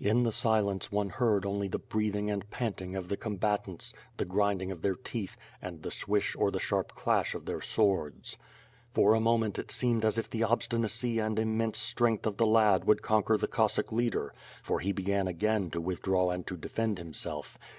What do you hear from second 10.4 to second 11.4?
obstinacy and